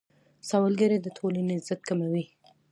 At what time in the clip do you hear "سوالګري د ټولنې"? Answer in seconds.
0.49-1.53